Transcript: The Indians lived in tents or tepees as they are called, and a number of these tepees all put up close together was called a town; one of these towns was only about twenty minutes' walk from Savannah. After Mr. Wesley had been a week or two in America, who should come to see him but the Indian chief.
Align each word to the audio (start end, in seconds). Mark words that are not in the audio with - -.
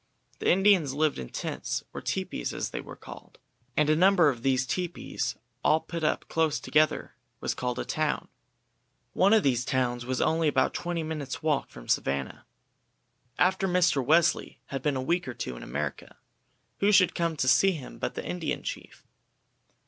The 0.39 0.49
Indians 0.49 0.95
lived 0.95 1.19
in 1.19 1.29
tents 1.29 1.83
or 1.93 2.01
tepees 2.01 2.53
as 2.53 2.71
they 2.71 2.79
are 2.79 2.95
called, 2.95 3.37
and 3.77 3.87
a 3.87 3.95
number 3.95 4.29
of 4.29 4.41
these 4.41 4.65
tepees 4.65 5.35
all 5.63 5.79
put 5.79 6.03
up 6.03 6.27
close 6.27 6.59
together 6.59 7.13
was 7.39 7.53
called 7.53 7.77
a 7.77 7.85
town; 7.85 8.27
one 9.13 9.31
of 9.31 9.43
these 9.43 9.63
towns 9.63 10.03
was 10.03 10.19
only 10.19 10.47
about 10.47 10.73
twenty 10.73 11.03
minutes' 11.03 11.43
walk 11.43 11.69
from 11.69 11.87
Savannah. 11.87 12.47
After 13.37 13.67
Mr. 13.67 14.03
Wesley 14.03 14.59
had 14.69 14.81
been 14.81 14.95
a 14.95 15.03
week 15.03 15.27
or 15.27 15.35
two 15.35 15.55
in 15.55 15.61
America, 15.61 16.15
who 16.79 16.91
should 16.91 17.13
come 17.13 17.37
to 17.37 17.47
see 17.47 17.73
him 17.73 17.99
but 17.99 18.15
the 18.15 18.25
Indian 18.25 18.63
chief. 18.63 19.05